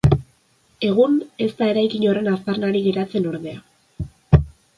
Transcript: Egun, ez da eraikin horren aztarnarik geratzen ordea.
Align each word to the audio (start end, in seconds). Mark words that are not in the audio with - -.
Egun, 0.87 1.19
ez 1.47 1.49
da 1.59 1.67
eraikin 1.73 2.07
horren 2.13 2.31
aztarnarik 2.33 2.85
geratzen 2.89 3.29
ordea. 3.35 4.43